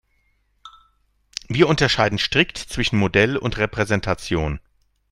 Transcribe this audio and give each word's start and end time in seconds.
Wir 1.47 1.67
unterscheiden 1.69 2.17
strikt 2.17 2.57
zwischen 2.57 2.97
Modell 2.97 3.37
und 3.37 3.57
Repräsentation. 3.59 4.59